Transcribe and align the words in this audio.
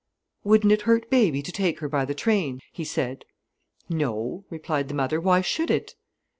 "Wouldn't 0.43 0.73
it 0.73 0.81
hurt 0.81 1.11
baby 1.11 1.43
to 1.43 1.51
take 1.51 1.77
her 1.77 1.87
by 1.87 2.05
the 2.05 2.15
train?" 2.15 2.59
he 2.71 2.83
said. 2.83 3.23
"No," 3.87 4.45
replied 4.49 4.87
the 4.87 4.95
mother, 4.95 5.21
"why 5.21 5.41
should 5.41 5.69
it?" 5.69 5.93